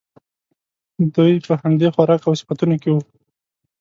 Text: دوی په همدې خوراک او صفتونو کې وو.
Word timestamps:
دوی 1.15 1.33
په 1.47 1.53
همدې 1.61 1.87
خوراک 1.93 2.21
او 2.27 2.33
صفتونو 2.41 2.75
کې 2.81 2.89
وو. 2.91 3.01